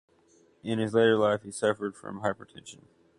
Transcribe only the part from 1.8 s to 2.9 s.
from hypertension.